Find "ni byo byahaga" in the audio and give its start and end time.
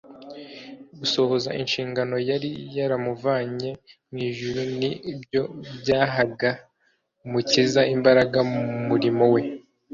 4.79-6.51